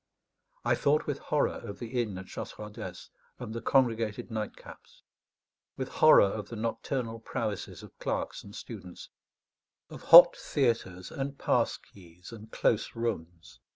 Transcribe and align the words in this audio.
I 0.65 0.73
thought 0.73 1.05
with 1.05 1.19
horror 1.19 1.59
of 1.63 1.77
the 1.77 2.01
inn 2.01 2.17
at 2.17 2.25
Chasseradès 2.25 3.09
and 3.37 3.53
the 3.53 3.61
congregated 3.61 4.31
nightcaps; 4.31 5.03
with 5.77 5.89
horror 5.89 6.23
of 6.25 6.49
the 6.49 6.55
nocturnal 6.55 7.19
prowesses 7.19 7.83
of 7.83 7.95
clerks 7.99 8.43
and 8.43 8.55
students, 8.55 9.09
of 9.91 10.01
hot 10.05 10.35
theatres 10.35 11.11
and 11.11 11.37
pass 11.37 11.77
keys 11.77 12.31
and 12.31 12.51
close 12.51 12.95
rooms. 12.95 13.59